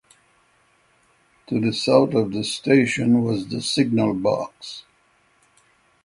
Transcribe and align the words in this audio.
To 1.45 1.59
the 1.61 1.71
south 1.71 2.15
of 2.15 2.33
the 2.33 2.43
station 2.43 3.21
was 3.23 3.47
the 3.49 3.61
signal 3.61 4.15
box. 4.15 4.81